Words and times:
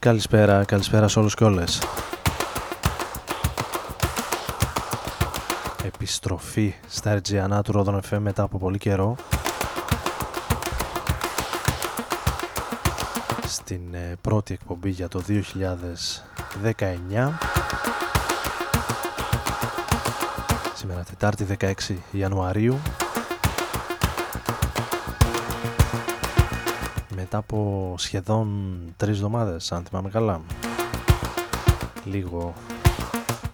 Καλησπέρα, 0.00 0.64
καλησπέρα 0.64 1.08
σε 1.08 1.18
όλους 1.18 1.34
και 1.34 1.44
όλες. 1.44 1.82
Επιστροφή 5.84 6.74
στα 6.88 7.20
RGNA 7.20 7.60
του 7.64 7.72
Rodon 7.74 8.00
FM 8.10 8.18
μετά 8.18 8.42
από 8.42 8.58
πολύ 8.58 8.78
καιρό. 8.78 9.16
Στην 13.46 13.94
ε, 13.94 14.16
πρώτη 14.20 14.54
εκπομπή 14.54 14.90
για 14.90 15.08
το 15.08 15.22
2019. 15.28 15.32
Σήμερα 20.74 21.02
Τετάρτη 21.02 21.46
16 21.60 21.72
Ιανουαρίου 22.10 22.78
μετά 27.32 27.42
από 27.42 27.94
σχεδόν 27.98 28.78
τρεις 28.96 29.16
εβδομάδες 29.16 29.72
αν 29.72 29.84
θυμάμαι 29.84 30.08
καλά. 30.08 30.40
Λίγο 32.04 32.54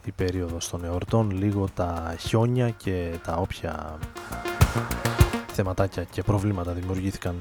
η 0.04 0.10
περίοδος 0.10 0.68
των 0.68 0.84
εορτών 0.84 1.30
λίγο 1.30 1.68
τα 1.74 2.14
χιόνια 2.18 2.70
και 2.70 3.18
τα 3.24 3.34
όποια 3.34 3.98
θεματάκια 5.52 6.04
και 6.04 6.22
προβλήματα 6.22 6.72
δημιουργήθηκαν 6.72 7.34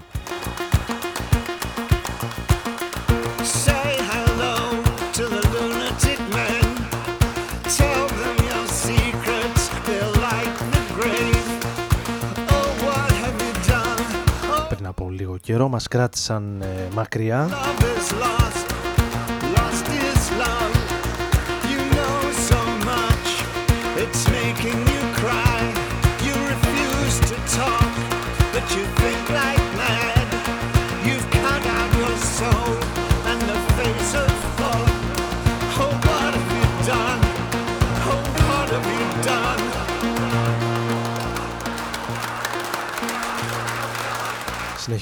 καιρό 15.56 15.69
μας 15.69 15.88
κράτησαν 15.88 16.62
ε, 16.62 16.88
μακριά 16.94 17.50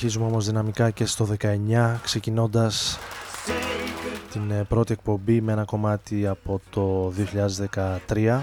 Συνεχίζουμε 0.03 0.31
όμως 0.31 0.45
δυναμικά 0.45 0.89
και 0.89 1.05
στο 1.05 1.27
19 1.41 1.95
ξεκινώντας 2.03 2.99
την 4.31 4.51
ε, 4.51 4.63
πρώτη 4.63 4.93
εκπομπή 4.93 5.41
με 5.41 5.51
ένα 5.51 5.63
κομμάτι 5.63 6.27
από 6.27 6.61
το 6.69 7.13
2013 8.15 8.39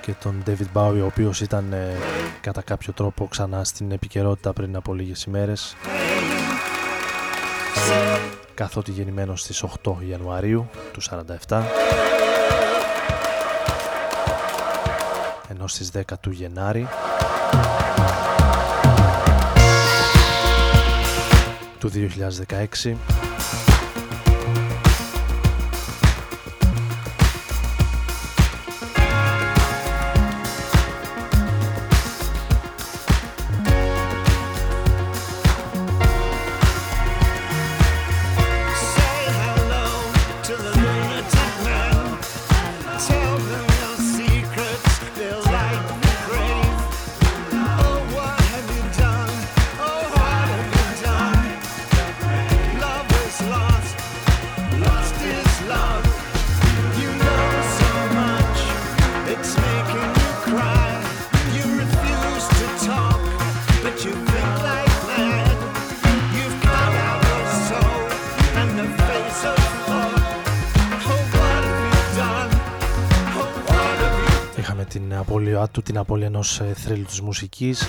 και 0.00 0.12
τον 0.22 0.42
David 0.46 0.72
Bowie 0.74 1.00
ο 1.02 1.04
οποίος 1.04 1.40
ήταν 1.40 1.72
ε, 1.72 1.96
κατά 2.40 2.62
κάποιο 2.62 2.92
τρόπο 2.92 3.26
ξανά 3.26 3.64
στην 3.64 3.90
επικαιρότητα 3.90 4.52
πριν 4.52 4.76
από 4.76 4.94
λίγες 4.94 5.24
ημέρες. 5.24 5.76
Καθότι 8.54 8.90
γεννημένος 8.90 9.40
στις 9.40 9.64
8 9.84 9.92
Ιανουαρίου 10.08 10.68
του 10.92 11.00
47 11.48 11.62
ενώ 15.60 15.68
στις 15.68 15.90
10 15.92 16.00
του 16.20 16.30
Γενάρη. 16.30 16.88
Του 21.78 21.90
2016 21.94 23.29
του 76.20 76.26
την 76.26 76.26
απώλεια 76.26 76.26
ενός 76.26 76.60
ε, 76.60 76.74
θρύλου 76.74 77.04
της 77.04 77.20
μουσικής. 77.20 77.88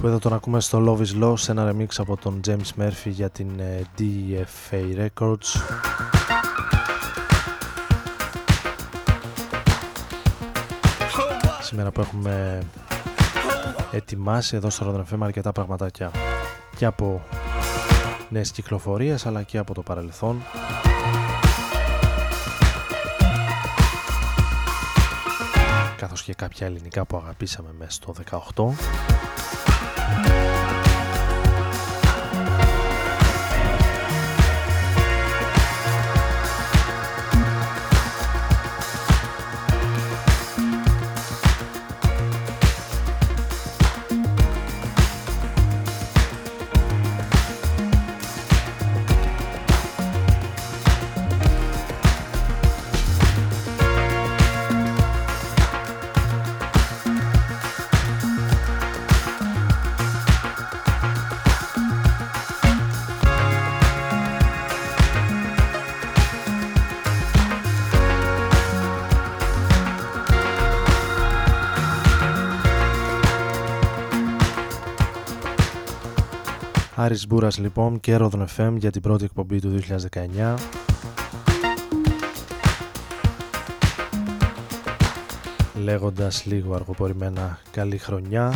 Που 0.00 0.06
εδώ 0.06 0.18
τον 0.18 0.32
ακούμε 0.32 0.60
στο 0.60 0.84
Love 0.86 1.06
is 1.06 1.24
Law 1.24 1.38
σε 1.38 1.50
ένα 1.50 1.72
remix 1.72 1.86
από 1.96 2.16
τον 2.16 2.40
James 2.46 2.82
Murphy 2.82 3.10
για 3.10 3.30
την 3.30 3.60
ε, 3.60 3.82
DFA 3.98 5.06
Records. 5.06 5.60
Σήμερα 11.60 11.90
που 11.90 12.00
έχουμε 12.00 12.62
ετοιμάσει 13.90 14.56
εδώ 14.56 14.70
στο 14.70 15.04
Rodon 15.08 15.14
FM 15.14 15.18
αρκετά 15.20 15.52
πραγματάκια 15.52 16.10
και 16.76 16.84
από 16.84 17.22
νέες 18.28 18.50
κυκλοφορίες 18.50 19.26
αλλά 19.26 19.42
και 19.42 19.58
από 19.58 19.74
το 19.74 19.82
παρελθόν 19.82 20.42
καθώς 26.16 26.34
και 26.34 26.44
κάποια 26.44 26.66
ελληνικά 26.66 27.04
που 27.04 27.16
αγαπήσαμε 27.16 27.68
μέσα 27.78 27.90
στο 27.90 28.14
18 28.56 30.55
Άρης 77.06 77.26
Μπούρας 77.26 77.58
λοιπόν 77.58 78.00
και 78.00 78.16
Rodon 78.20 78.46
FM 78.56 78.74
για 78.78 78.90
την 78.90 79.02
πρώτη 79.02 79.24
εκπομπή 79.24 79.60
του 79.60 79.78
2019 80.44 80.54
λέγοντας 85.74 86.44
λίγο 86.44 86.74
αργοπορημένα 86.74 87.58
καλή 87.70 87.98
χρονιά. 87.98 88.52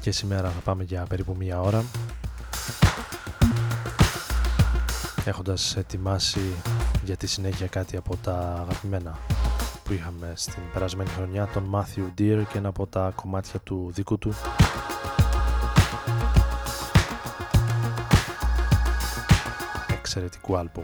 Και 0.00 0.10
σήμερα 0.10 0.48
θα 0.48 0.60
πάμε 0.64 0.84
για 0.84 1.06
περίπου 1.08 1.34
μία 1.38 1.60
ώρα. 1.60 1.84
Έχοντας 5.24 5.76
ετοιμάσει 5.76 6.40
για 7.04 7.16
τη 7.16 7.26
συνέχεια 7.26 7.66
κάτι 7.66 7.96
από 7.96 8.16
τα 8.16 8.58
αγαπημένα 8.60 9.18
που 9.84 9.92
είχαμε 9.92 10.32
στην 10.34 10.62
περασμένη 10.72 11.10
χρονιά 11.10 11.48
τον 11.52 11.70
Matthew 11.74 12.20
Deer 12.20 12.42
και 12.52 12.58
ένα 12.58 12.68
από 12.68 12.86
τα 12.86 13.12
κομμάτια 13.14 13.60
του 13.60 13.90
δικού 13.94 14.18
του 14.18 14.34
εξαιρετικού 19.98 20.56
άλμπου. 20.56 20.82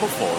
before. 0.00 0.29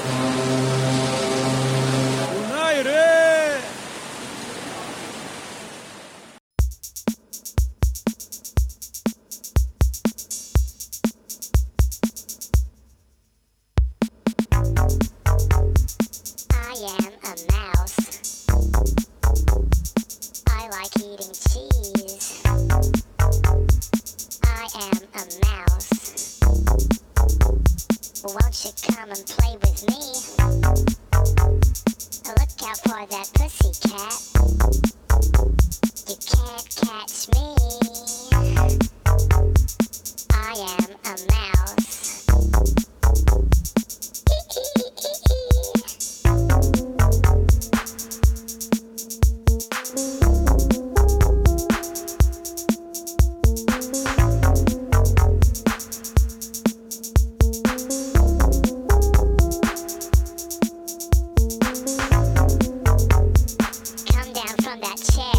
that. 64.97 65.30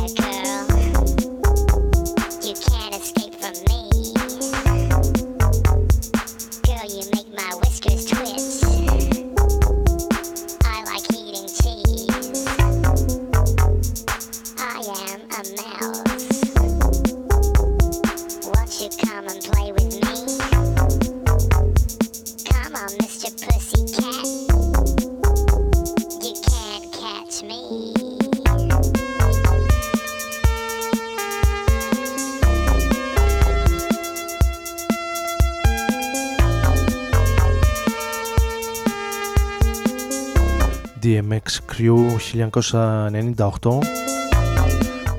1998 42.33 43.79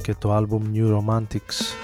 και 0.04 0.16
το 0.20 0.34
άλμπουμ 0.34 0.64
New 0.74 0.98
Romantics 0.98 1.76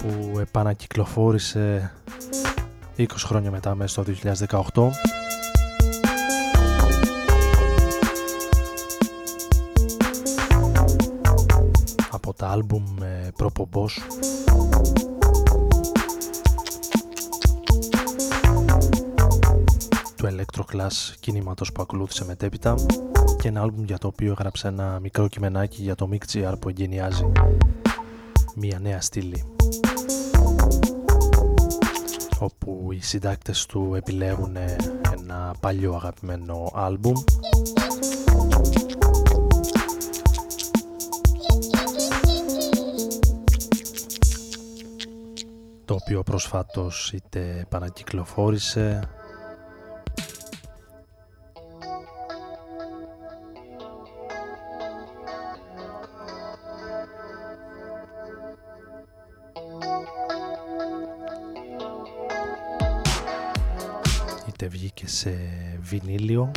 που 0.00 0.38
επανακυκλοφόρησε 0.38 1.92
20 2.98 3.06
χρόνια 3.16 3.50
μετά 3.50 3.74
μέσα 3.74 4.02
στο 4.02 4.12
2018 4.72 4.88
από 12.10 12.34
τα 12.34 12.48
άλμπουμ 12.48 12.84
προπομπός 13.36 14.00
Electroclass 20.84 21.14
κινήματος 21.20 21.72
που 21.72 21.82
ακολούθησε 21.82 22.24
μετέπειτα 22.24 22.74
και 23.40 23.48
ένα 23.48 23.60
άλμπουμ 23.60 23.84
για 23.84 23.98
το 23.98 24.06
οποίο 24.06 24.30
έγραψε 24.30 24.68
ένα 24.68 24.98
μικρό 25.00 25.28
κειμενάκι 25.28 25.82
για 25.82 25.94
το 25.94 26.08
Mick 26.12 26.54
που 26.60 26.68
εγκαινιάζει 26.68 27.32
μια 28.54 28.78
νέα 28.78 29.00
στήλη. 29.00 29.44
Όπου 32.38 32.88
οι 32.92 33.00
συντάκτες 33.00 33.66
του 33.66 33.92
επιλέγουν 33.96 34.56
ένα 35.12 35.54
παλιό 35.60 35.94
αγαπημένο 35.94 36.70
άλμπουμ. 36.74 37.14
Το 45.84 45.94
οποίο 45.94 46.22
προσφάτως 46.22 47.12
είτε 47.12 47.66
επανακυκλοφόρησε 64.60 65.16
σε 65.16 65.30
βινίλιο. 65.80 66.50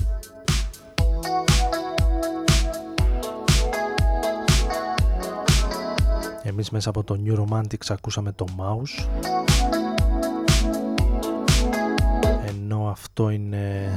Εμείς 6.43 6.69
μέσα 6.69 6.89
από 6.89 7.03
το 7.03 7.19
New 7.25 7.39
Romantics 7.39 7.87
ακούσαμε 7.89 8.31
το 8.31 8.45
Mouse. 8.57 9.07
Ενώ 12.47 12.87
αυτό 12.89 13.29
είναι 13.29 13.93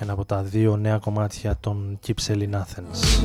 ένα 0.00 0.12
από 0.12 0.24
τα 0.24 0.42
δύο 0.42 0.76
νέα 0.76 0.98
κομμάτια 0.98 1.56
των 1.60 1.98
Keep 2.06 2.26
Selling 2.26 2.52
Athens 2.52 3.22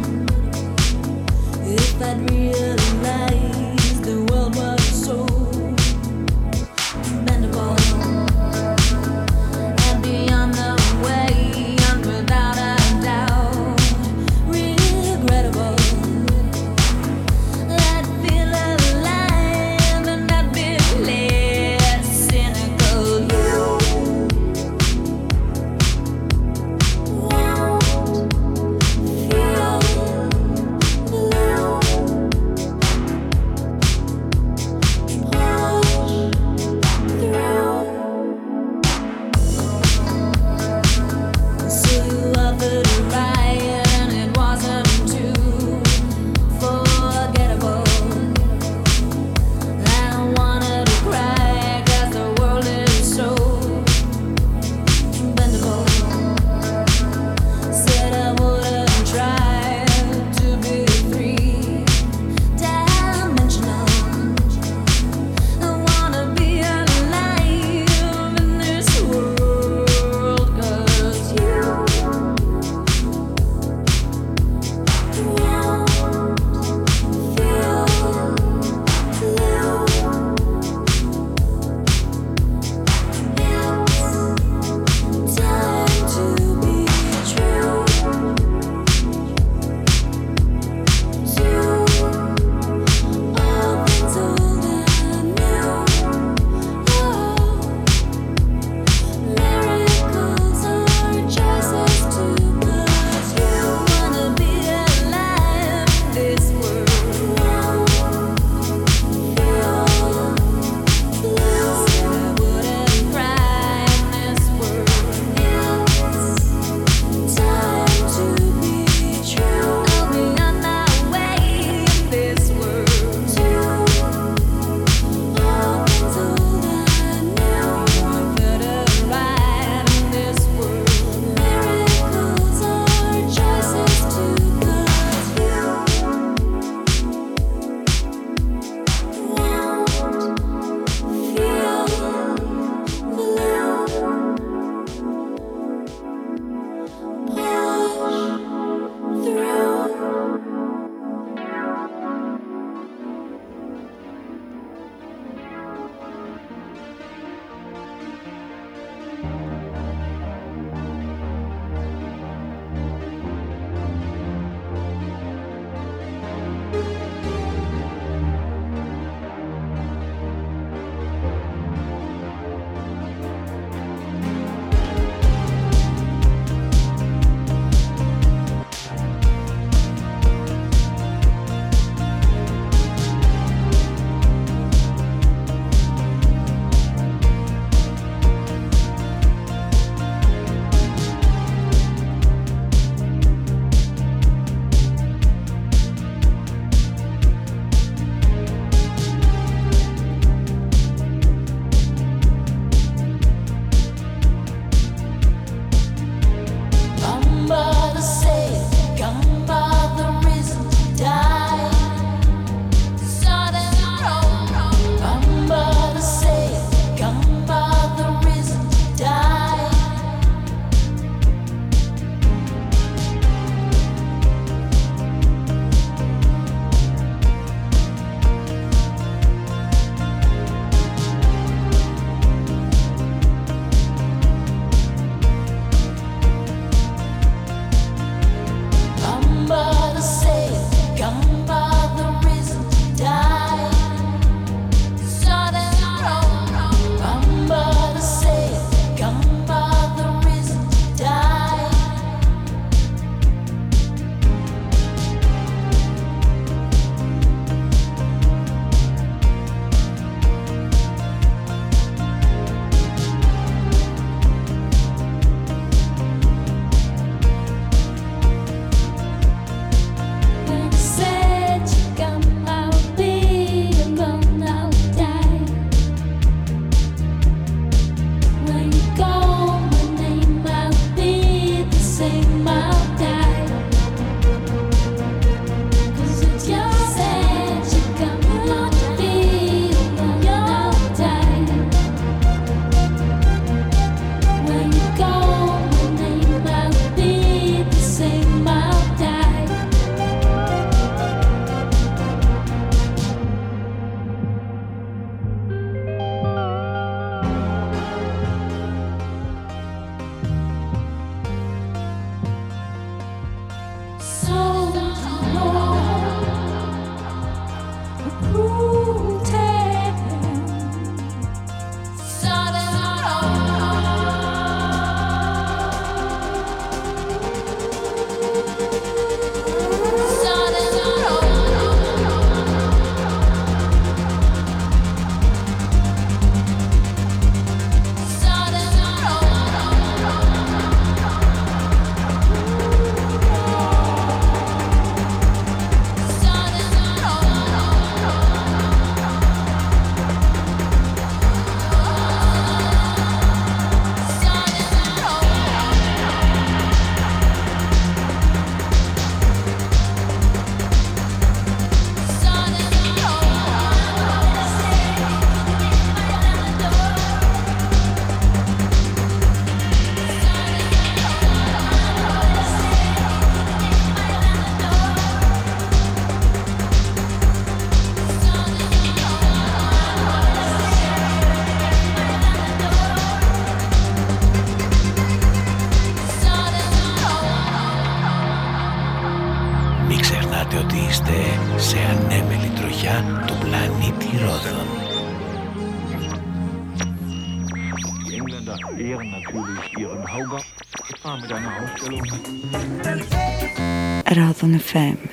FM 404.78 405.07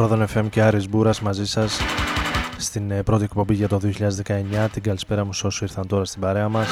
Ρόδον 0.00 0.26
FM 0.34 0.46
και 0.50 0.62
Άρης 0.62 0.88
Μπούρας 0.88 1.20
μαζί 1.20 1.46
σας 1.46 1.80
στην 2.58 2.90
ε, 2.90 3.02
πρώτη 3.02 3.24
εκπομπή 3.24 3.54
για 3.54 3.68
το 3.68 3.80
2019. 4.26 4.66
Την 4.72 4.82
καλησπέρα 4.82 5.24
μου 5.24 5.32
σε 5.32 5.46
όσους 5.46 5.60
ήρθαν 5.60 5.86
τώρα 5.86 6.04
στην 6.04 6.20
παρέα 6.20 6.48
μας. 6.48 6.68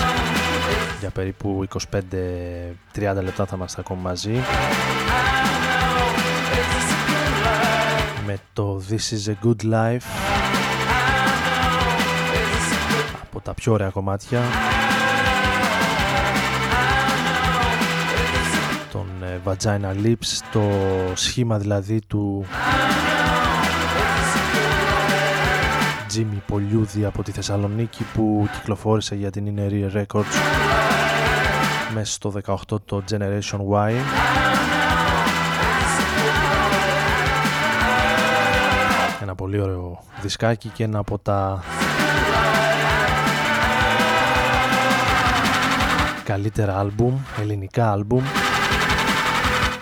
Για 1.01 1.11
περίπου 1.11 1.67
25-30 1.69 3.23
λεπτά 3.23 3.47
θα 3.47 3.57
είμαστε 3.57 3.81
ακόμα 3.81 4.01
μαζί. 4.01 4.33
Με 8.27 8.39
το 8.53 8.83
This 8.89 8.95
is 8.95 9.31
a 9.31 9.47
Good 9.47 9.73
Life 9.73 10.07
από 13.23 13.41
τα 13.41 13.55
πιο 13.55 13.73
ωραία 13.73 13.89
κομμάτια 13.89 14.41
τον 18.93 19.07
ε, 19.23 19.41
Vagina 19.45 20.07
Lips 20.07 20.41
το 20.53 20.63
σχήμα 21.15 21.59
δηλαδή 21.59 22.01
του 22.07 22.47
Jimmy 26.19 26.41
Πολιούδη 26.47 27.05
από 27.05 27.23
τη 27.23 27.33
Θεσσαλονίκη 27.33 28.05
που 28.15 28.49
κυκλοφόρησε 28.53 29.15
για 29.15 29.31
την 29.31 29.55
Inner 29.57 29.97
Records 29.97 30.35
μέσα 31.95 32.13
στο 32.13 32.33
18 32.47 32.57
το 32.85 33.03
Generation 33.11 33.59
Y. 33.73 33.93
Ένα 39.23 39.35
πολύ 39.35 39.61
ωραίο 39.61 40.03
δισκάκι 40.23 40.69
και 40.69 40.85
ένα 40.85 40.99
από 40.99 41.19
τα 41.19 41.63
καλύτερα 46.25 46.79
άλμπουμ, 46.79 47.19
ελληνικά 47.41 47.93
άλμπουμ 47.93 48.25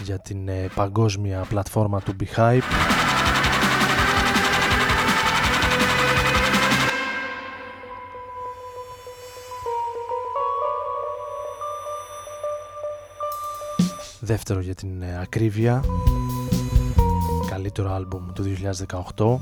για 0.02 0.18
την 0.18 0.48
ε, 0.48 0.68
παγκόσμια 0.74 1.44
πλατφόρμα 1.48 2.00
του 2.00 2.16
Behype 2.20 3.05
δεύτερο 14.26 14.60
για 14.60 14.74
την 14.74 15.02
ε, 15.02 15.18
ακρίβεια. 15.20 15.84
Καλύτερο 17.50 17.92
άλμπουμ 17.92 18.32
του 18.32 18.44
2018 19.16 19.38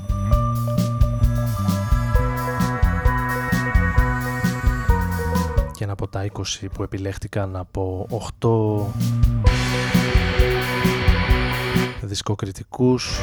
και 5.71 5.83
ένα 5.83 5.93
από 5.93 6.07
τα 6.07 6.31
20 6.33 6.41
που 6.73 6.83
επιλέχτηκαν 6.83 7.55
από 7.55 8.07
8 8.39 8.85
δισκοκριτικούς 12.01 13.19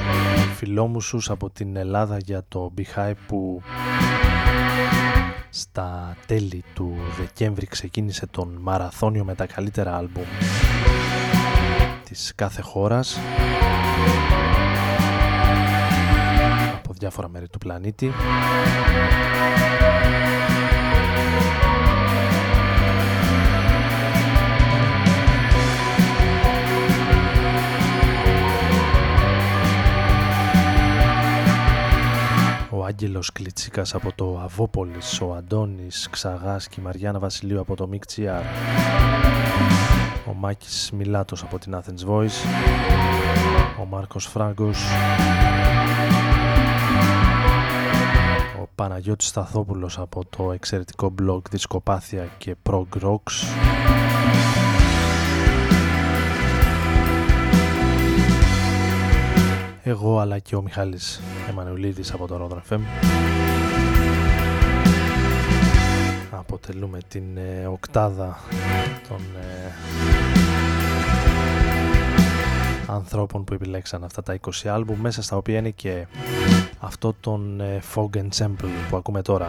φιλόμουσους 0.57 1.31
από 1.31 1.51
την 1.51 1.77
Ελλάδα 1.77 2.19
για 2.19 2.45
το 2.49 2.73
Beehive 2.77 3.17
που 3.27 3.63
στα 5.51 6.17
τέλη 6.27 6.65
του 6.75 6.97
Δεκέμβρη 7.19 7.67
ξεκίνησε 7.67 8.27
τον 8.27 8.59
μαραθώνιο 8.61 9.25
με 9.25 9.35
τα 9.35 9.47
καλύτερα 9.47 9.97
άλμπουμ 9.97 10.25
της 12.13 12.33
κάθε 12.35 12.63
χώρας. 12.63 13.19
Από 16.77 16.93
διάφορα 16.93 17.29
μέρη 17.29 17.49
του 17.49 17.59
πλανήτη. 17.59 18.13
Ο 32.71 32.85
Άγγελος 32.85 33.33
Κλιτσίκας 33.33 33.95
από 33.95 34.13
το 34.15 34.41
Αβόπολης, 34.45 35.21
ο 35.21 35.35
Αντώνης 35.35 36.09
Ξαγάς 36.11 36.69
και 36.69 36.77
η 36.81 36.83
Μαριάννα 36.83 37.19
Βασιλείου 37.19 37.61
από 37.61 37.77
το 37.77 37.89
Μικτσιάρ 37.89 38.43
ο 40.29 40.33
Μάκης 40.35 40.91
Μιλάτος 40.93 41.43
από 41.43 41.59
την 41.59 41.77
Athens 41.77 42.11
Voice, 42.11 42.47
ο 43.81 43.85
Μάρκος 43.85 44.27
Φράγκος, 44.27 44.85
ο 48.63 48.69
Παναγιώτης 48.75 49.27
Σταθόπουλος 49.29 49.99
από 49.99 50.25
το 50.37 50.53
εξαιρετικό 50.53 51.15
blog 51.23 51.41
Δισκοπάθεια 51.51 52.29
και 52.39 52.57
Prog 52.71 52.87
Rocks, 53.03 53.33
εγώ 59.83 60.19
αλλά 60.19 60.39
και 60.39 60.57
ο 60.57 60.63
Μιχάλης 60.63 61.21
Εμμανουλίδης 61.49 62.13
από 62.13 62.27
το 62.27 62.49
Rodan 62.49 62.73
FM 62.73 62.81
αποτελούμε 66.39 66.99
την 67.09 67.37
ε, 67.37 67.67
οκτάδα 67.67 68.39
των 69.09 69.21
ε, 69.41 69.73
ανθρώπων 72.87 73.45
που 73.45 73.55
επιλέξαν 73.55 74.05
αυτά 74.05 74.23
τα 74.23 74.39
20 74.41 74.69
άλμπου 74.69 74.97
μέσα 74.97 75.23
στα 75.23 75.37
οποία 75.37 75.59
είναι 75.59 75.71
και 75.71 76.07
αυτό 76.79 77.15
τον 77.21 77.61
ε, 77.61 77.83
Fog 77.95 78.11
Ensemble 78.17 78.71
που 78.91 78.97
ακούμε 78.97 79.23
τώρα. 79.23 79.47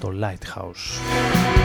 Το 0.00 0.10
Lighthouse 0.20 1.63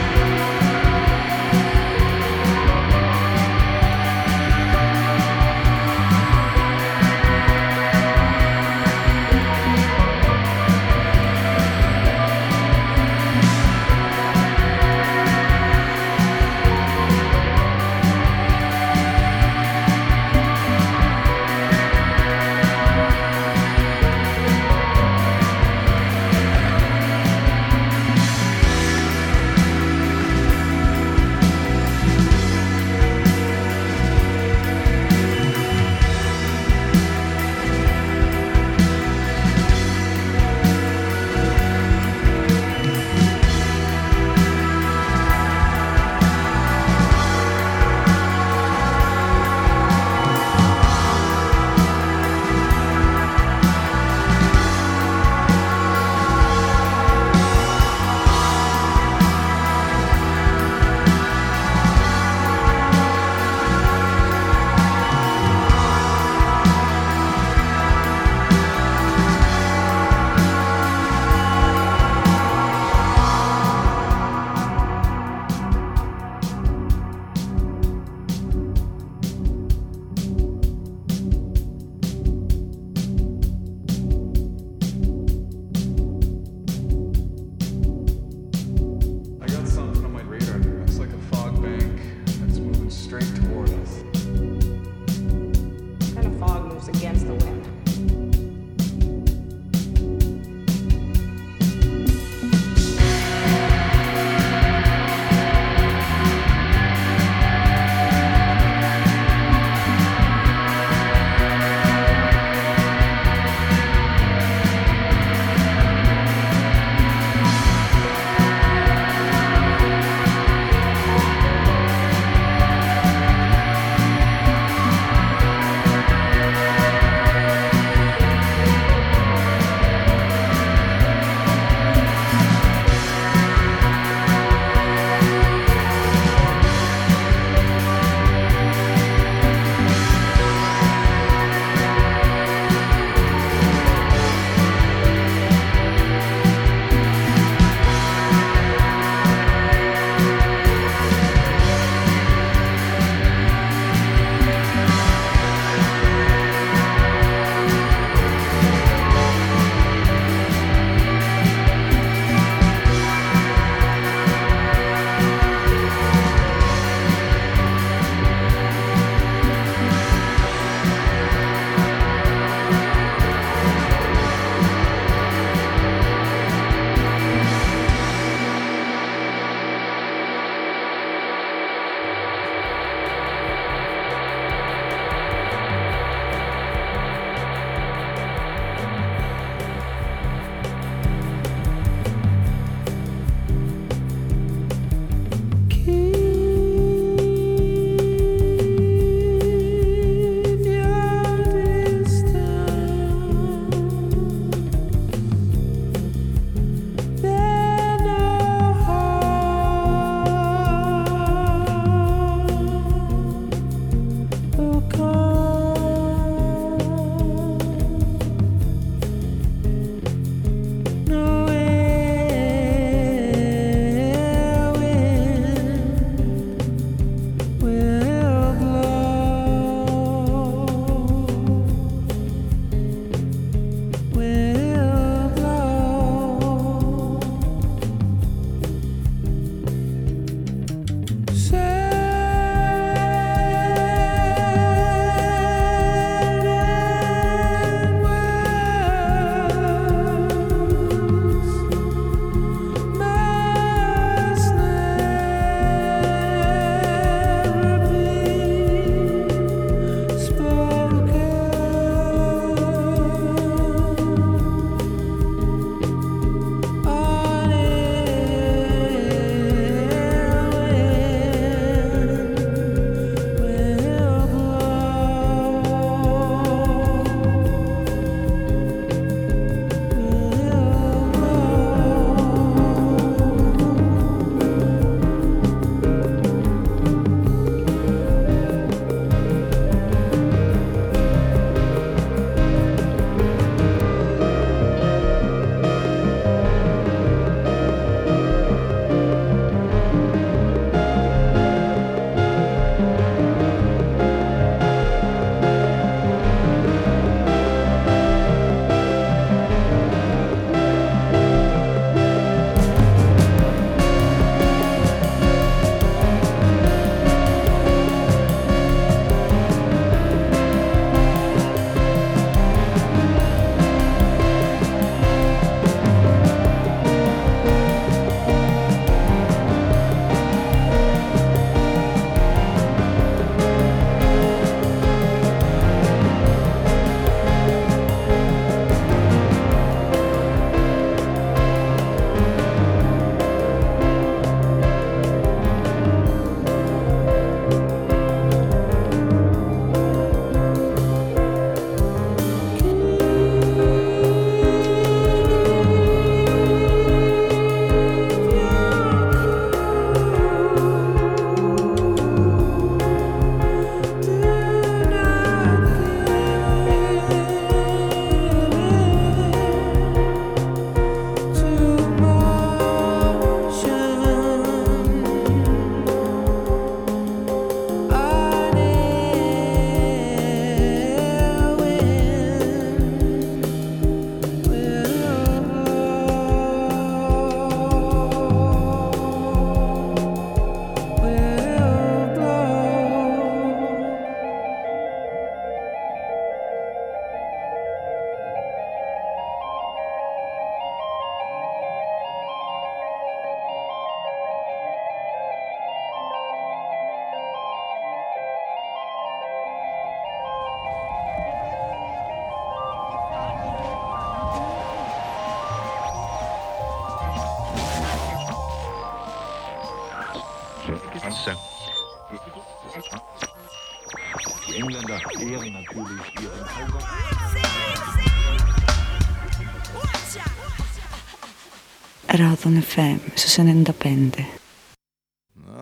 Radon 432.49 432.55
FM 432.71 432.99
στους 433.19 433.33
95. 433.37 434.25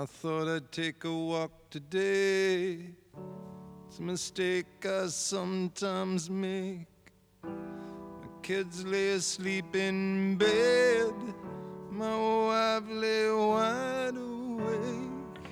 I 0.01 0.06
thought 0.18 0.47
I'd 0.54 0.70
take 0.82 1.01
a 1.14 1.16
walk 1.32 1.54
today. 1.76 2.60
It's 3.86 3.97
a 4.04 4.06
mistake 4.14 4.72
I 4.99 5.01
sometimes 5.32 6.22
make. 6.45 7.01
My 8.24 8.32
kids 8.49 8.78
lay 8.93 9.10
asleep 9.22 9.70
in 9.88 9.97
bed. 10.43 11.16
My 12.01 12.16
wife 12.47 12.88
lay 13.04 13.26
wide 13.51 14.18
awake. 14.32 15.49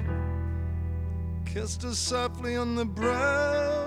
Kissed 1.51 1.81
her 1.87 1.97
softly 2.11 2.55
on 2.63 2.69
the 2.81 2.89
brow. 3.01 3.85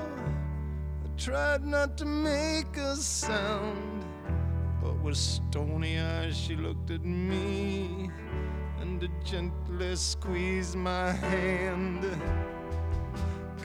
I 1.05 1.09
tried 1.27 1.65
not 1.77 1.91
to 2.01 2.07
make 2.31 2.73
a 2.91 2.95
sound. 3.23 3.88
With 5.04 5.16
stony 5.16 5.98
eyes, 5.98 6.38
she 6.38 6.56
looked 6.58 6.92
at 6.92 7.04
me 7.06 8.12
and 8.82 9.10
gently 9.24 9.96
squeezed 9.96 10.76
my 10.76 11.12
hand. 11.12 12.06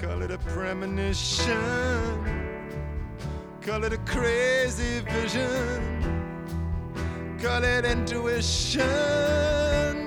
Call 0.01 0.23
it 0.23 0.31
a 0.31 0.39
premonition, 0.39 1.59
call 3.61 3.83
it 3.85 3.93
a 3.93 3.99
crazy 3.99 5.01
vision, 5.01 5.83
call 7.43 7.65
it 7.65 7.85
intuition, 7.85 8.83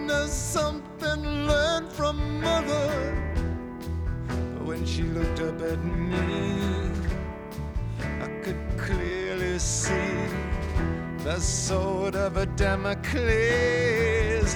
or 0.10 0.28
something 0.28 1.24
learned 1.46 1.92
from 1.92 2.40
mother. 2.42 2.90
But 4.28 4.66
when 4.66 4.86
she 4.86 5.04
looked 5.04 5.42
up 5.42 5.62
at 5.62 5.84
me, 5.84 6.90
I 8.22 8.28
could 8.44 8.78
clearly 8.78 9.60
see 9.60 10.47
the 11.28 11.42
sword 11.42 12.16
of 12.16 12.38
a 12.38 12.46
Damocles 12.56 14.56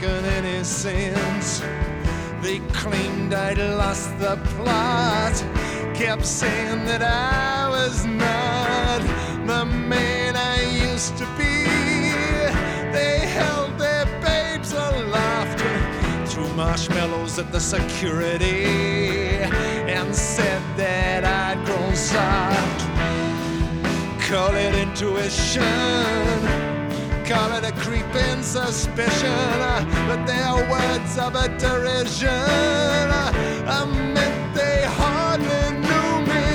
making 0.00 0.24
any 0.26 0.64
sense. 0.64 1.60
They 2.42 2.60
claimed 2.72 3.34
I'd 3.34 3.58
lost 3.58 4.18
the 4.18 4.36
plot. 4.56 5.34
Kept 5.94 6.24
saying 6.24 6.84
that 6.84 7.02
I 7.02 7.68
was 7.68 8.04
not 8.04 9.00
the 9.46 9.64
man 9.64 10.36
I 10.36 10.62
used 10.92 11.16
to 11.18 11.26
be. 11.36 11.64
They 12.92 13.26
held 13.26 13.78
their 13.78 14.06
babes 14.22 14.72
aloft 14.72 15.60
threw 16.28 16.48
marshmallows 16.54 17.38
at 17.38 17.50
the 17.50 17.60
security 17.60 18.64
and 19.94 20.14
said 20.14 20.62
that 20.76 21.24
I'd 21.24 21.64
grown 21.66 21.96
soft. 21.96 22.80
Call 24.28 24.54
it 24.54 24.74
intuition. 24.74 26.77
Call 27.28 27.52
it 27.52 27.64
a 27.64 27.72
creeping 27.72 28.42
suspicion, 28.42 29.86
but 30.08 30.24
they're 30.24 30.70
words 30.70 31.18
of 31.18 31.34
a 31.34 31.48
derision. 31.58 32.30
I 32.30 33.84
meant 34.14 34.54
they 34.54 34.82
hardly 34.86 35.76
knew 35.84 36.24
me, 36.24 36.46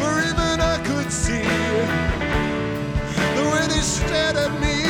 for 0.00 0.18
even 0.18 0.60
I 0.60 0.78
could 0.84 1.12
see 1.12 1.46
the 3.36 3.44
way 3.52 3.64
they 3.68 3.82
stared 3.82 4.34
at 4.34 4.52
me, 4.60 4.82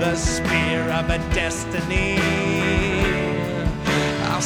the 0.00 0.16
spear 0.16 0.88
of 0.92 1.10
a 1.10 1.18
destiny, 1.34 2.18
are 4.32 4.40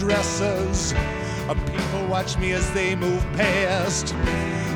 Uh, 0.00 1.54
People 1.66 2.06
watch 2.06 2.38
me 2.38 2.52
as 2.52 2.70
they 2.72 2.94
move 2.94 3.20
past. 3.32 4.14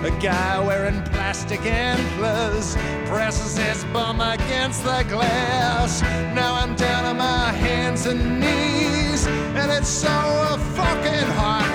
A 0.02 0.10
guy 0.20 0.58
wearing 0.58 1.00
plastic 1.04 1.64
antlers 1.64 2.74
presses 3.06 3.56
his 3.56 3.84
bum 3.92 4.20
against 4.20 4.82
the 4.82 5.04
glass. 5.08 6.02
Now 6.34 6.54
I'm 6.56 6.74
down 6.74 7.04
on 7.04 7.18
my 7.18 7.52
hands 7.52 8.06
and 8.06 8.40
knees, 8.40 9.26
and 9.54 9.70
it's 9.70 9.88
so 9.88 10.08
fucking 10.74 11.28
hot. 11.38 11.68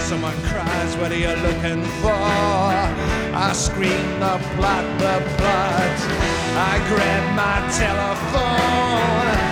Someone 0.00 0.34
cries, 0.44 0.96
What 0.96 1.12
are 1.12 1.18
you 1.18 1.34
looking 1.42 1.84
for? 2.00 2.14
I 2.14 3.52
scream 3.52 4.06
the 4.18 4.40
plot, 4.56 4.84
the 4.98 5.20
plot. 5.36 5.98
I 6.56 6.78
grab 6.88 7.36
my 7.36 7.58
telephone. 7.76 9.51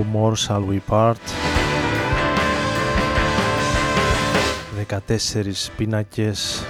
No 0.00 0.04
More 0.04 0.36
Shall 0.36 0.62
We 0.62 0.80
Part 0.90 1.20
14 5.08 5.70
πίνακες 5.76 6.62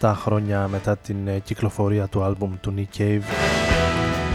17 0.00 0.12
χρόνια 0.16 0.68
μετά 0.68 0.96
την 0.96 1.28
ε, 1.28 1.38
κυκλοφορία 1.38 2.06
του 2.06 2.22
άλμπουμ 2.22 2.54
του 2.60 2.74
Nick 2.76 2.98
Cave 2.98 3.22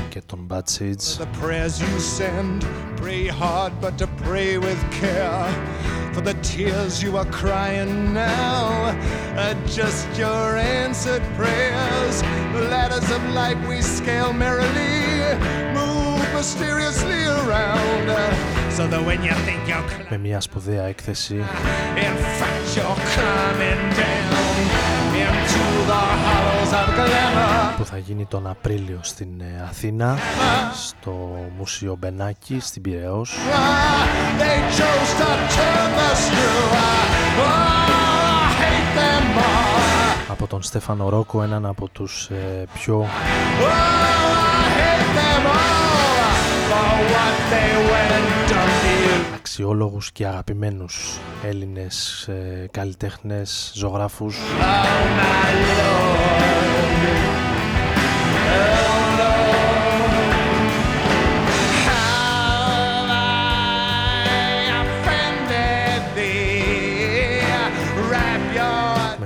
και 0.10 0.22
των 0.26 0.48
Bad 0.50 0.58
Seeds 0.58 1.18
The 1.20 1.28
prayers 1.42 1.82
you 1.82 2.00
send, 2.20 2.66
pray 3.02 3.28
hard 3.28 3.72
but 3.82 3.98
to 3.98 4.08
pray 4.26 4.58
with 4.58 4.82
care 5.02 5.48
For 6.14 6.22
the 6.30 6.36
tears 6.52 6.94
you 7.04 7.12
are 7.22 7.32
crying 7.42 8.14
now 8.14 8.64
are 9.44 9.58
just 9.80 10.08
your 10.22 10.48
answered 10.80 11.26
prayers 11.40 12.16
The 12.56 12.64
ladders 12.74 13.10
of 13.18 13.22
light 13.40 13.60
we 13.70 13.78
scale 13.98 14.34
merrily 14.46 14.94
Move 15.34 15.63
mysteriously 16.44 17.22
around 17.40 18.08
So 18.78 18.84
that 18.92 19.02
when 19.08 19.20
you 19.28 19.36
think 19.48 19.62
you're 19.68 20.10
με 20.10 20.18
μια 20.18 20.42
σπουδαία 20.42 20.84
έκθεση 20.84 21.36
In 21.96 22.16
fact 22.40 22.78
you're 22.78 22.98
climbing 23.14 23.84
down 24.00 24.56
Into 25.26 25.64
the 25.90 26.04
hollows 26.24 26.74
of 26.74 26.88
glamour 26.96 27.78
που 27.78 27.86
θα 27.86 27.98
γίνει 27.98 28.26
τον 28.26 28.48
Απρίλιο 28.48 29.00
στην 29.02 29.28
ε, 29.42 29.64
Αθήνα 29.70 30.18
στο 30.88 31.36
Μουσείο 31.58 31.96
Μπενάκη 32.00 32.60
στην 32.60 32.82
Πειραιώς 32.82 33.36
They 34.40 34.60
chose 34.80 35.12
to 35.20 35.30
turn 35.56 35.90
the 36.00 36.16
screw 36.24 36.62
Oh, 37.40 37.54
I 38.42 38.62
hate 38.62 38.92
them 39.00 39.38
all 39.38 40.32
από 40.32 40.48
τον 40.48 40.62
Στέφανο 40.62 41.10
Ρόκο 41.10 41.44
έναν 41.44 41.66
από 41.66 41.88
τους 41.88 42.30
ε, 42.30 42.64
πιο 42.74 43.02
Oh, 43.02 43.66
I 43.66 44.70
hate 44.80 45.16
them 45.18 45.46
all 45.46 46.03
αξιόλογους 49.36 50.12
και 50.12 50.28
αγαπημένους 50.28 51.20
Έλληνες 51.44 52.28
ε, 52.28 52.68
καλλιτέχνες, 52.72 53.72
ζωγράφους. 53.76 54.38
Oh 54.38 54.64
my 55.20 55.54
lord 55.80 56.24
Oh 57.44 57.53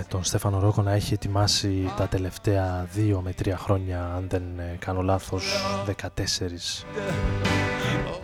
τον 0.10 0.24
Στέφανο 0.24 0.60
Ρόκο 0.60 0.82
να 0.82 0.92
έχει 0.92 1.14
ετοιμάσει 1.14 1.92
τα 1.98 2.08
τελευταία 2.08 2.88
δύο 2.94 3.22
με 3.22 3.34
τρία 3.34 3.58
χρόνια 3.58 4.14
αν 4.16 4.26
δεν 4.30 4.44
ε, 4.60 4.76
κάνω 4.80 5.02
λάθος 5.02 5.44
14 5.86 6.86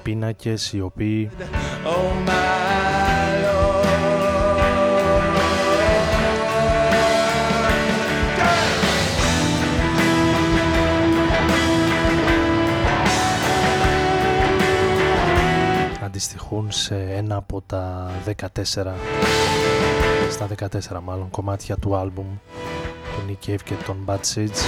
πίνακες 0.04 0.74
οι 0.74 0.82
οποίοι 0.82 1.30
Oh 1.86 2.30
my 2.30 2.74
αντιστοιχούν 16.14 16.72
σε 16.72 16.96
ένα 16.96 17.36
από 17.36 17.62
τα 17.62 18.12
14 18.26 19.73
στα 20.32 20.48
14 20.98 21.00
μάλλον 21.04 21.30
κομμάτια 21.30 21.78
του 21.78 21.96
άλμπουμ 21.96 22.26
του 23.16 23.22
Nick 23.28 23.50
Cave 23.50 23.62
και 23.64 23.74
των 23.86 23.98
Bad 24.06 24.20
Seeds. 24.34 24.60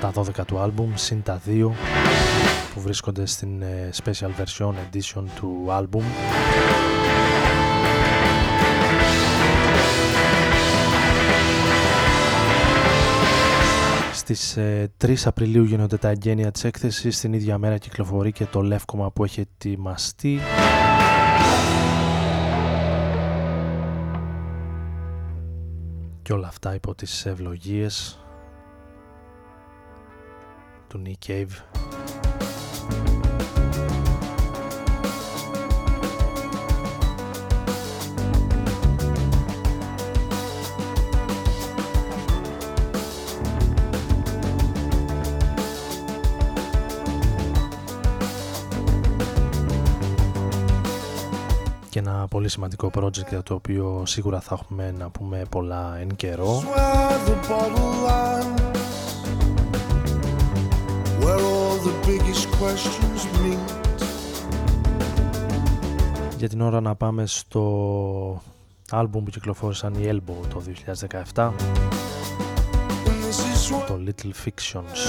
Τα 0.00 0.12
12 0.14 0.46
του 0.46 0.58
άλμπουμ 0.58 0.90
συν 0.94 1.22
τα 1.22 1.40
2 1.46 1.70
που 2.74 2.80
βρίσκονται 2.80 3.26
στην 3.26 3.62
ε, 3.62 3.90
special 4.04 4.30
version 4.42 4.72
edition 4.72 5.24
του 5.34 5.66
άλμπουμ 5.68 6.04
Στις 14.34 14.56
ε, 14.56 14.92
3 15.04 15.14
Απριλίου 15.24 15.64
γίνονται 15.64 15.96
τα 15.96 16.08
εγγένεια 16.08 16.50
της 16.50 16.64
έκθεσης, 16.64 17.20
την 17.20 17.32
ίδια 17.32 17.58
μέρα 17.58 17.78
κυκλοφορεί 17.78 18.32
και 18.32 18.46
το 18.46 18.60
λεύκομα 18.60 19.10
που 19.10 19.24
έχει 19.24 19.40
ετοιμαστεί. 19.40 20.40
Και 26.22 26.32
όλα 26.32 26.48
αυτά 26.48 26.74
υπό 26.74 26.94
τις 26.94 27.26
ευλογίες 27.26 28.18
του 30.88 31.02
Nick 31.06 31.30
Cave. 31.30 31.80
Και 51.90 51.98
ένα 51.98 52.26
πολύ 52.30 52.48
σημαντικό 52.48 52.90
project 52.94 53.28
για 53.28 53.42
το 53.42 53.54
οποίο 53.54 54.02
σίγουρα 54.06 54.40
θα 54.40 54.58
έχουμε 54.60 54.94
να 54.98 55.10
πούμε 55.10 55.42
πολλά 55.50 55.96
εν 56.00 56.16
καιρό. 56.16 56.62
Για 66.36 66.48
την 66.48 66.60
ώρα 66.60 66.80
να 66.80 66.94
πάμε 66.94 67.26
στο 67.26 68.42
άλμπουμ 68.90 69.24
που 69.24 69.30
κυκλοφόρησαν 69.30 69.94
οι 69.94 70.08
Elbow 70.10 70.46
το 70.48 70.62
2017 71.34 71.50
το 73.86 74.00
Little 74.06 74.32
Fictions 74.44 75.00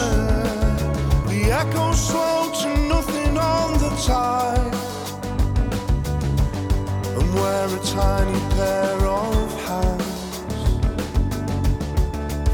where 7.33 7.67
a 7.67 7.79
tiny 7.79 8.39
pair 8.55 8.97
of 9.05 9.61
hands 9.67 10.05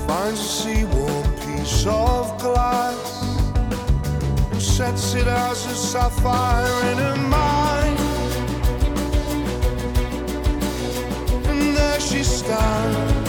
Finds 0.08 0.40
a 0.40 0.44
sea-warm 0.44 1.28
piece 1.44 1.86
of 1.86 2.38
glass 2.40 3.24
And 4.52 4.62
sets 4.62 5.14
it 5.16 5.28
as 5.28 5.66
a 5.66 5.76
sapphire 5.76 6.92
in 6.92 6.98
her 6.98 7.18
mind. 7.28 8.00
And 11.50 11.76
there 11.76 12.00
she 12.00 12.24
stands 12.24 13.27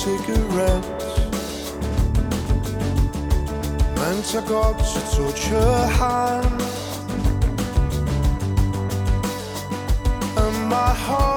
cigarettes. 0.00 1.04
Meant 3.96 4.34
I 4.34 4.42
got 4.48 4.78
to 4.92 5.00
touch 5.14 5.42
her 5.48 5.86
hand. 6.00 6.60
And 10.42 10.58
my 10.68 10.92
heart, 11.04 11.29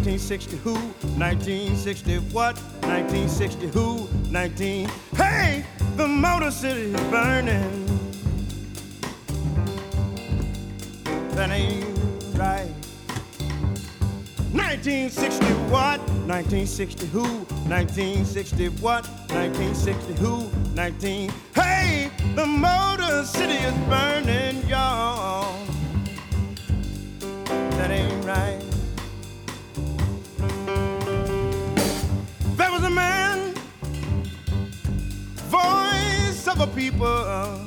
1960 0.00 0.56
who? 0.56 0.72
1960 1.20 2.16
what? 2.32 2.56
1960 2.88 3.66
who? 3.66 4.08
19. 4.30 4.88
Hey, 5.14 5.62
the 5.96 6.08
Motor 6.08 6.50
City 6.50 6.94
is 6.94 7.00
burning. 7.10 7.86
That 11.34 11.50
ain't 11.50 11.84
right. 12.38 12.72
1960 14.56 15.44
what? 15.68 16.00
1960 16.00 17.06
who? 17.08 17.24
1960 17.68 18.68
what? 18.80 19.06
1960 19.28 20.14
who? 20.14 20.50
19. 20.74 21.30
Hey, 21.54 22.10
the 22.34 22.46
Motor 22.46 23.22
City 23.26 23.52
is 23.52 23.74
burning, 23.86 24.66
y'all. 24.66 25.09
People, 36.80 37.60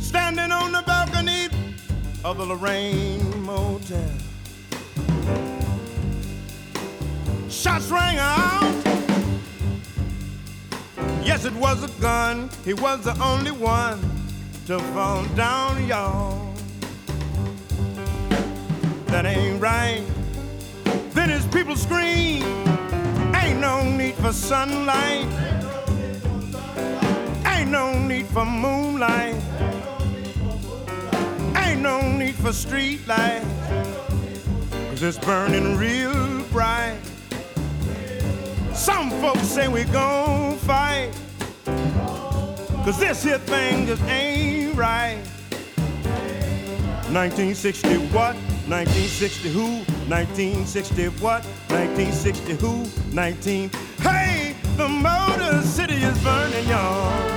standing 0.00 0.50
on 0.50 0.72
the 0.72 0.82
balcony 0.84 1.46
of 2.24 2.36
the 2.36 2.44
Lorraine 2.44 3.44
Motel. 3.44 4.10
Shots 7.48 7.88
rang 7.92 8.18
out. 8.18 8.74
Yes, 11.22 11.44
it 11.44 11.54
was 11.54 11.84
a 11.84 12.00
gun. 12.00 12.50
He 12.64 12.74
was 12.74 13.04
the 13.04 13.16
only 13.22 13.52
one 13.52 14.00
to 14.66 14.80
fall 14.94 15.24
down, 15.36 15.86
y'all. 15.86 16.52
That 19.06 19.26
ain't 19.26 19.62
right. 19.62 20.04
Then 21.10 21.30
his 21.30 21.46
people 21.46 21.76
scream. 21.76 22.42
Ain't 23.36 23.60
no 23.60 23.88
need 23.88 24.14
for 24.16 24.32
sunlight. 24.32 25.51
For 28.32 28.46
moonlight 28.46 29.36
Ain't 31.56 31.82
no 31.82 32.00
need 32.12 32.34
for 32.34 32.52
street 32.52 33.06
lights, 33.06 33.44
cause 34.90 35.02
it's 35.02 35.18
burning 35.18 35.76
real 35.76 36.42
bright. 36.44 36.98
Some 38.72 39.10
folks 39.20 39.42
say 39.42 39.68
we 39.68 39.84
gon' 39.84 40.56
fight, 40.58 41.10
cause 42.84 42.98
this 42.98 43.22
here 43.22 43.38
thing 43.38 43.86
just 43.86 44.02
ain't 44.04 44.76
right. 44.76 45.18
1960 47.12 47.96
what? 48.08 48.34
1960 48.66 49.48
who? 49.50 49.66
1960 50.08 51.08
what? 51.22 51.44
1960 51.68 52.54
who? 52.54 52.86
19. 53.14 53.70
Hey, 53.98 54.56
the 54.76 54.88
Motor 54.88 55.60
City 55.62 55.96
is 55.96 56.18
burning, 56.24 56.68
y'all. 56.68 57.31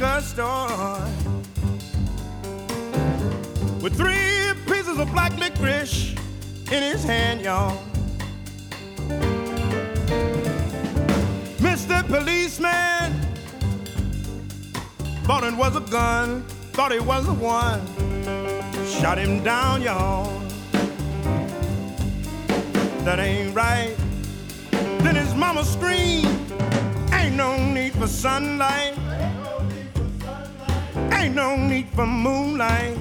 Store 0.00 0.98
with 3.82 3.94
three 3.94 4.54
pieces 4.64 4.98
of 4.98 5.12
black 5.12 5.36
licorice 5.38 6.14
in 6.72 6.82
his 6.82 7.04
hand, 7.04 7.42
y'all. 7.42 7.76
Mr. 11.58 12.02
Policeman 12.06 13.12
thought 15.24 15.44
it 15.44 15.54
was 15.54 15.76
a 15.76 15.80
gun, 15.80 16.44
thought 16.72 16.92
it 16.92 17.04
was 17.04 17.26
the 17.26 17.34
one, 17.34 17.80
shot 18.86 19.18
him 19.18 19.44
down, 19.44 19.82
y'all. 19.82 20.32
That 23.04 23.18
ain't 23.18 23.54
right. 23.54 23.94
Then 25.02 25.16
his 25.16 25.34
mama 25.34 25.62
screamed, 25.62 26.52
ain't 27.12 27.36
no 27.36 27.58
need 27.58 27.92
for 27.92 28.06
sunlight. 28.06 28.89
Ain't 31.19 31.35
no 31.35 31.55
need 31.55 31.87
for 31.95 32.05
moonlight. 32.05 32.97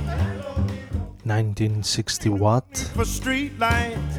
1960 1.25 2.29
watt. 2.29 2.71
For 2.95 3.05
street 3.05 3.53
lights. 3.59 4.17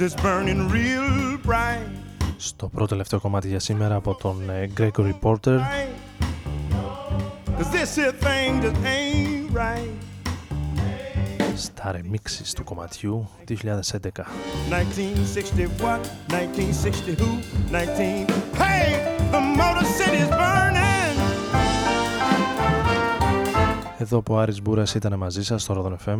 Is 0.00 0.14
burning 0.14 0.68
real 0.68 1.38
bright. 1.46 1.88
Στο 2.36 2.68
πρώτο 2.68 2.86
τελευταίο 2.86 3.20
κομμάτι 3.20 3.48
για 3.48 3.60
σήμερα 3.60 3.94
από 3.94 4.14
τον 4.14 4.50
Gregory 4.76 5.12
Porter. 5.22 5.60
This 7.72 7.96
thing 8.20 8.60
just 8.62 8.76
ain't 8.84 9.50
right. 9.54 10.02
Στα 11.56 11.94
remixes 11.94 12.52
του 12.54 12.64
κομματιού 12.64 13.28
2011. 13.44 14.26
1960 14.70 15.68
what? 15.80 16.00
1960 16.28 17.14
who? 17.14 17.28
19. 17.70 18.26
Hey, 18.54 19.16
the 19.30 19.40
Motor 19.40 19.84
City 19.84 20.16
is 20.16 20.28
burning. 20.28 20.75
Εδώ 23.99 24.21
που 24.21 24.33
ο 24.33 24.39
Άρης 24.39 24.61
Μπούρας 24.61 24.95
ήταν 24.95 25.17
μαζί 25.17 25.43
σας 25.43 25.61
στο 25.61 25.97
Rodon 26.05 26.09
FM 26.09 26.19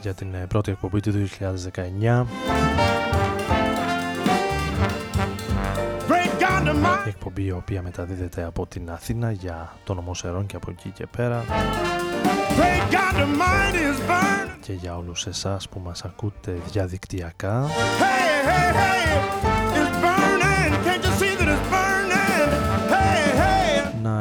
για 0.00 0.14
την 0.14 0.34
ε, 0.34 0.46
πρώτη 0.48 0.70
εκπομπή 0.70 1.00
του 1.00 1.12
2019. 1.12 2.24
Η 7.06 7.08
εκπομπή 7.08 7.44
η 7.44 7.50
οποία 7.50 7.82
μεταδίδεται 7.82 8.44
από 8.44 8.66
την 8.66 8.90
Αθήνα 8.90 9.32
για 9.32 9.72
τον 9.84 9.96
νομό 9.96 10.12
και 10.46 10.56
από 10.56 10.70
εκεί 10.70 10.90
και 10.90 11.06
πέρα. 11.16 11.44
Και 14.60 14.72
για 14.72 14.96
όλους 14.96 15.26
εσάς 15.26 15.68
που 15.68 15.80
μας 15.84 16.04
ακούτε 16.04 16.56
διαδικτυακά. 16.72 17.66
Hey, 17.66 18.48
hey, 18.48 19.56
hey, 19.56 19.61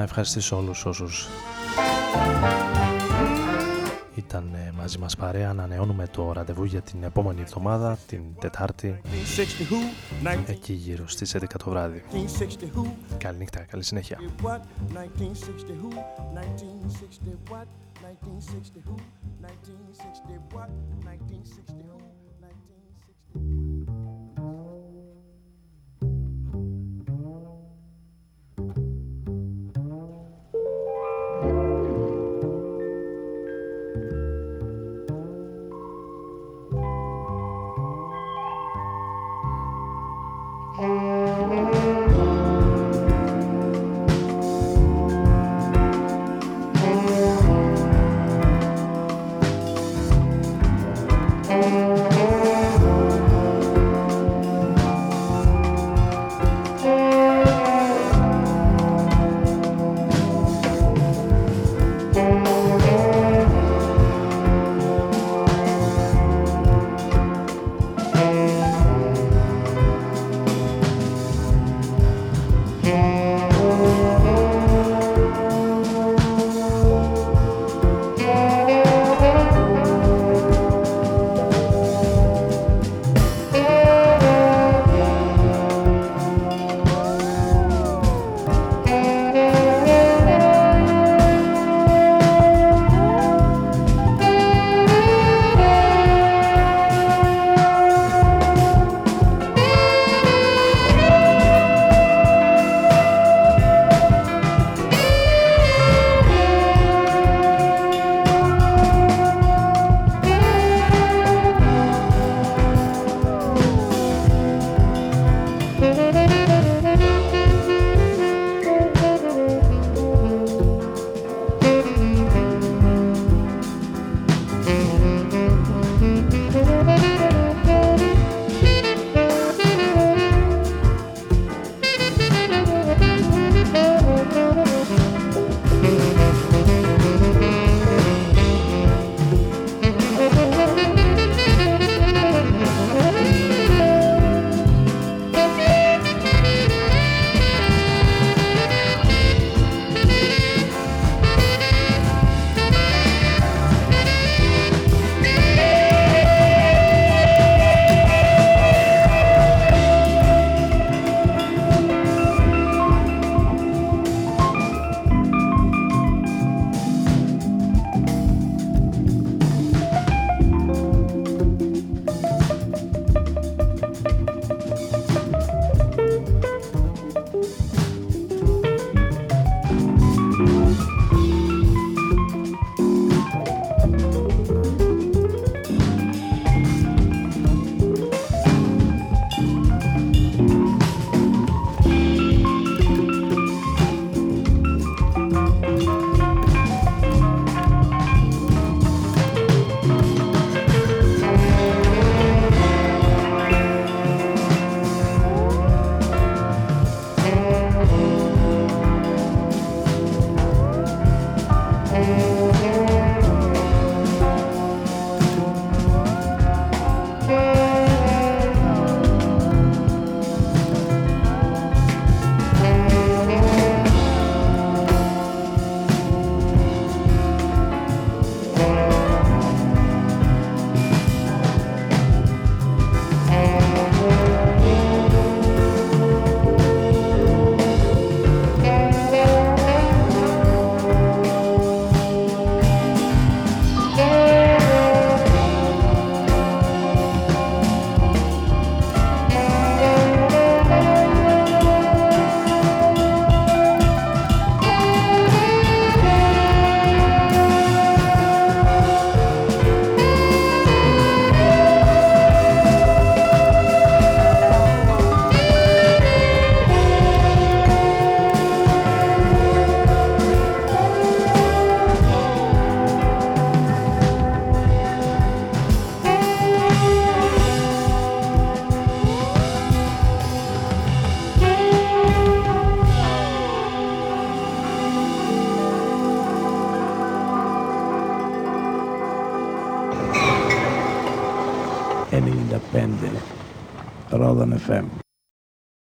να 0.02 0.08
ευχαριστήσω 0.08 0.58
όλους 0.58 0.86
όσους 0.86 1.28
ήταν 4.16 4.54
ε, 4.54 4.72
μαζί 4.78 4.98
μας 4.98 5.16
παρέα, 5.16 5.50
ανανεώνουμε 5.50 6.08
το 6.08 6.32
ραντεβού 6.32 6.64
για 6.64 6.82
την 6.82 7.04
επόμενη 7.04 7.42
εβδομάδα, 7.42 7.98
την 8.08 8.22
Τετάρτη, 8.40 9.02
εκεί 10.46 10.74
γύρω 10.74 11.08
στις 11.08 11.36
11 11.36 11.44
το 11.64 11.70
βράδυ. 11.70 12.04
Καλή 13.18 13.38
νύχτα, 13.38 13.60
καλή 13.60 13.84
συνέχεια. 13.84 14.18
Música 23.34 23.71